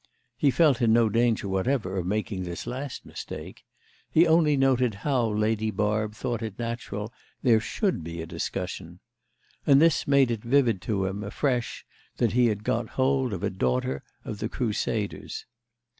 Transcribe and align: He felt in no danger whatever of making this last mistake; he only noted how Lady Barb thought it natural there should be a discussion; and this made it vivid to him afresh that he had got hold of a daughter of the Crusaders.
He 0.35 0.49
felt 0.49 0.81
in 0.81 0.91
no 0.93 1.09
danger 1.09 1.47
whatever 1.47 1.95
of 1.95 2.07
making 2.07 2.41
this 2.41 2.65
last 2.65 3.05
mistake; 3.05 3.63
he 4.09 4.25
only 4.25 4.57
noted 4.57 4.95
how 5.05 5.27
Lady 5.27 5.69
Barb 5.69 6.15
thought 6.15 6.41
it 6.41 6.57
natural 6.57 7.13
there 7.43 7.59
should 7.59 8.03
be 8.03 8.19
a 8.19 8.25
discussion; 8.25 8.99
and 9.63 9.79
this 9.79 10.07
made 10.07 10.31
it 10.31 10.41
vivid 10.43 10.81
to 10.89 11.05
him 11.05 11.23
afresh 11.23 11.85
that 12.17 12.31
he 12.33 12.47
had 12.47 12.63
got 12.63 12.89
hold 12.97 13.31
of 13.31 13.43
a 13.43 13.51
daughter 13.51 14.03
of 14.25 14.39
the 14.39 14.49
Crusaders. 14.49 15.45